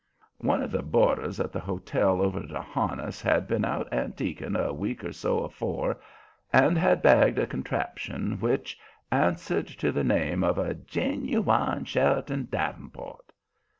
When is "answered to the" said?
9.11-10.03